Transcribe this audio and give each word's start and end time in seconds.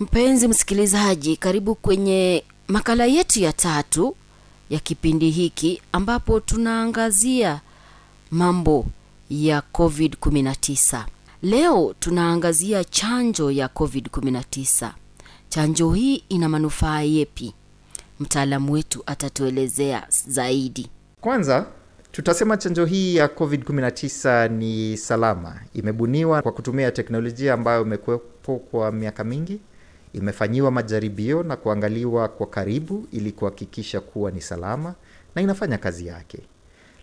mpenzi 0.00 0.48
msikilizaji 0.48 1.36
karibu 1.36 1.74
kwenye 1.74 2.44
makala 2.68 3.06
yetu 3.06 3.40
ya 3.40 3.52
tatu 3.52 4.16
ya 4.70 4.78
kipindi 4.78 5.30
hiki 5.30 5.82
ambapo 5.92 6.40
tunaangazia 6.40 7.60
mambo 8.30 8.86
ya 9.30 9.62
covid-19 9.72 11.04
leo 11.42 11.94
tunaangazia 11.98 12.84
chanjo 12.84 13.50
ya 13.50 13.66
covid-19 13.66 14.90
chanjo 15.48 15.92
hii 15.92 16.14
ina 16.28 16.48
manufaa 16.48 17.00
yepi 17.02 17.54
mtaalamu 18.20 18.72
wetu 18.72 19.02
atatuelezea 19.06 20.06
zaidi 20.26 20.90
Kwanza 21.20 21.66
tutasema 22.12 22.56
chanjo 22.56 22.84
hii 22.84 23.16
ya 23.16 23.26
COVID-19 23.26 24.48
ni 24.50 24.96
salama. 24.96 25.60
Imebuniwa 25.74 26.42
kwa 26.42 26.52
kutumia 26.52 26.90
teknolojia 26.92 27.54
ambayo 27.54 27.82
imekuwepo 27.82 28.56
kwa 28.58 28.92
miaka 28.92 29.24
mingi, 29.24 29.60
imefanyiwa 30.12 30.70
majaribio 30.70 31.42
na 31.42 31.56
kuangaliwa 31.56 32.28
kwa 32.28 32.46
karibu 32.46 33.06
ili 33.12 33.32
kuhakikisha 33.32 34.00
kuwa 34.00 34.30
ni 34.30 34.40
salama 34.40 34.94
na 35.34 35.42
inafanya 35.42 35.78
kazi 35.78 36.06
yake. 36.06 36.38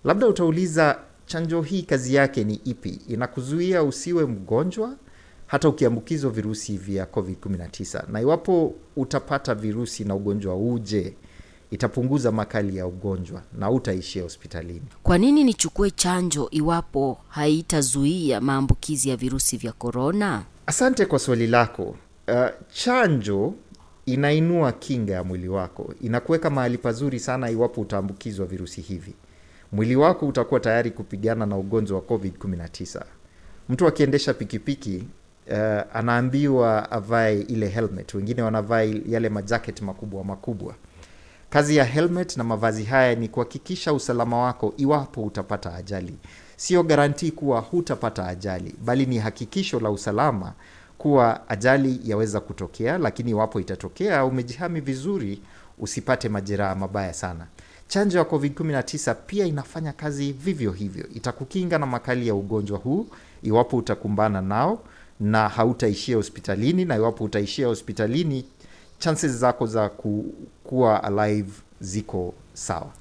Labda 0.04 0.28
utauliza 0.28 1.00
chanjo 1.28 1.62
hii 1.62 1.84
kazi 1.84 2.16
yake 2.16 2.44
ni 2.44 2.54
ipi? 2.54 3.00
Inakuzuia 3.08 3.84
usiwe 3.84 4.26
mgonjwa 4.26 4.96
hata 5.48 5.70
ukiambukizwa 5.70 6.32
virusi 6.32 6.78
vya 6.78 7.06
COVID-19, 7.06 8.12
na 8.12 8.22
iwapo 8.22 8.76
utapata 8.96 9.56
virusi 9.56 10.04
na 10.04 10.16
ugonjwa 10.16 10.56
uje, 10.58 11.14
itapunguza 11.72 12.32
makali 12.32 12.78
ya 12.78 12.88
ugonjwa 12.88 13.42
na 13.60 13.72
utaishia 13.72 14.24
hospitalini. 14.24 14.82
kwa 15.04 15.18
nini 15.18 15.44
nichukue 15.44 15.92
chanjo 15.92 16.48
iwapo 16.52 17.18
haitazuia 17.30 18.42
maambukizi 18.42 19.10
ya 19.10 19.18
virusi 19.18 19.58
vya 19.58 19.72
korona 19.72 20.44
Asante 20.66 21.06
kwa 21.06 21.20
swali 21.20 21.48
lako. 21.48 21.84
Uh, 22.28 22.46
chanjo 22.74 23.54
inainua 24.06 24.72
kinga 24.72 25.14
ya 25.14 25.24
mwili 25.24 25.48
wako, 25.50 25.94
inakuweka 26.02 26.50
mahali 26.50 26.78
pazuri 26.78 27.20
sana 27.20 27.50
iwapo 27.52 27.82
utaambukizwa 27.82 28.46
virusi 28.46 28.82
hivi. 28.82 29.14
Mwili 29.72 29.96
wako 29.96 30.28
utakuwa 30.28 30.60
tayari 30.60 30.92
kupigana 30.92 31.46
na 31.46 31.58
ugonjwa 31.58 31.98
wa 32.00 32.04
COVID-19. 32.04 33.02
Mtu 33.70 33.88
akiendesha 33.88 34.34
pikipiki 34.34 35.04
uh, 35.52 35.56
anaambiwa 35.94 36.92
avae 36.92 37.40
ile 37.42 37.68
helmet, 37.68 38.14
wengine 38.14 38.42
wanavaa 38.42 38.82
yale 38.82 39.30
majaket 39.30 39.82
makubwa 39.82 40.24
makubwa. 40.24 40.76
Kazi 41.50 41.76
ya 41.76 41.84
helmet 41.86 42.38
na 42.38 42.44
mavazi 42.44 42.84
haya 42.84 43.16
ni 43.16 43.28
kuhakikisha 43.28 43.94
usalama 43.94 44.38
wako 44.38 44.74
iwapo 44.78 45.24
utapata 45.24 45.76
ajali. 45.76 46.18
Sio 46.56 46.84
garantii 46.84 47.32
kuwa 47.32 47.60
hutapata 47.62 48.28
ajali, 48.28 48.76
bali 48.86 49.06
ni 49.06 49.18
hakikisho 49.18 49.80
la 49.80 49.90
usalama 49.92 50.54
kuwa 50.98 51.50
ajali 51.50 52.00
yaweza 52.04 52.40
kutokea, 52.40 52.98
lakini 52.98 53.32
iwapo 53.32 53.60
itatokea, 53.60 54.26
umejihami 54.26 54.80
vizuri, 54.82 55.42
usipate 55.80 56.30
majeraha 56.30 56.76
mabaya 56.76 57.14
sana. 57.14 57.48
Chanjo 57.88 58.18
ya 58.18 58.24
COVID-19 58.24 59.16
pia 59.26 59.46
inafanya 59.46 59.94
kazi 59.94 60.32
vivyo 60.32 60.72
hivyo, 60.72 61.06
itakukinga 61.16 61.78
na 61.78 61.86
makali 61.86 62.28
ya 62.28 62.36
ugonjwa 62.36 62.78
huu 62.78 63.08
iwapo 63.44 63.78
utakumbana 63.78 64.42
nao 64.42 64.80
na 65.20 65.50
hautaishia 65.50 66.16
hospitalini, 66.16 66.86
na 66.86 66.96
iwapo 66.96 67.24
utaishia 67.24 67.68
hospitalini 67.68 68.46
chances 69.00 69.32
zako 69.32 69.66
za 69.68 69.90
ku, 69.90 70.26
kuwa 70.64 71.04
alive 71.04 71.52
ziko 71.82 72.34
sawa. 72.54 72.92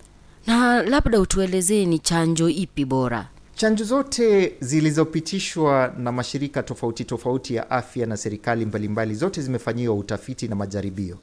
na 0.46 0.82
labda 0.82 1.20
utuelezee 1.20 1.84
ni 1.86 1.98
chanjo 1.98 2.48
ipi 2.48 2.84
bora 2.84 3.28
Chanjo 3.54 3.84
zote 3.84 4.52
zilizopitishwa 4.60 5.94
na 5.98 6.12
mashirika 6.12 6.62
tofauti 6.62 7.04
tofauti 7.04 7.54
ya 7.54 7.70
afya 7.70 8.06
na 8.06 8.16
serikali 8.16 8.66
mbalimbali 8.66 9.14
zote 9.14 9.42
zimefanyiwa 9.42 9.94
utafiti 9.94 10.48
na 10.48 10.54
majaribio. 10.56 11.18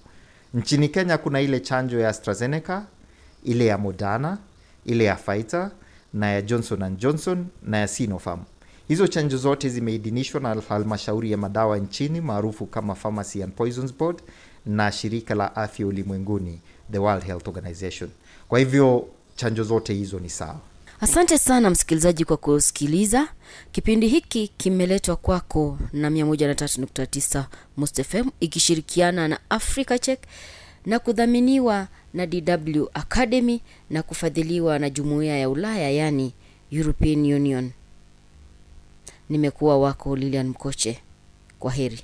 Nchini 0.54 0.90
Kenya 0.90 1.18
kuna 1.18 1.42
ile 1.42 1.60
chanjo 1.60 2.00
ya 2.00 2.10
AstraZeneca, 2.10 2.82
ile 3.44 3.66
ya 3.66 3.78
Moderna, 3.78 4.38
ile 4.86 5.04
ya 5.04 5.16
Pfizer 5.16 5.72
na 6.14 6.32
ya 6.32 6.42
Johnson 6.42 6.82
and 6.84 6.98
Johnson 7.00 7.46
na 7.64 7.78
ya 7.78 7.88
Sinopharm. 7.88 8.40
Hizo 8.88 9.08
chanjo 9.08 9.38
zote 9.38 9.70
zimeidhinishwa 9.70 10.42
na 10.42 10.62
halmashauri 10.70 11.32
ya 11.32 11.38
madawa 11.38 11.78
nchini 11.78 12.22
maarufu 12.22 12.66
kama 12.66 12.96
Pharmacy 12.96 13.44
and 13.44 13.54
Poisons 13.54 13.94
Board 13.94 14.22
na 14.66 14.92
shirika 14.92 15.36
la 15.36 15.56
afya 15.56 15.88
ulimwenguni 15.88 16.60
the 16.92 16.98
World 17.00 17.24
Health 17.24 17.48
Organization. 17.48 18.10
Kwa 18.48 18.60
hivyo 18.60 19.08
chanjo 19.36 19.64
zote 19.64 19.94
hizo 19.94 20.20
ni 20.20 20.30
sawa. 20.30 20.60
asante 21.02 21.38
sana 21.38 21.70
msikilizaji 21.70 22.26
kwa 22.26 22.38
kusikiliza 22.38 23.28
kipindi 23.72 24.08
hiki 24.08 24.48
kimeletwa 24.58 25.16
kwako 25.16 25.78
na 25.94 26.10
139 26.10 27.44
mustfm 27.78 28.30
ikishirikiana 28.40 29.28
na 29.28 29.40
africa 29.50 29.98
check 30.02 30.20
na 30.86 31.00
kudhaminiwa 31.00 31.88
na 32.14 32.26
dw 32.26 32.86
academy 32.94 33.62
na 33.90 34.04
kufadhiliwa 34.04 34.80
na 34.80 34.90
jumuiya 34.90 35.38
ya 35.40 35.50
ulaya 35.50 35.92
yani 35.92 36.34
european 36.72 37.34
union. 37.34 37.72
Nimekuwa 39.30 39.78
wako 39.80 40.16
lilian 40.16 40.48
mkoche. 40.48 41.00
Kwa 41.60 41.72
heri 41.72 42.00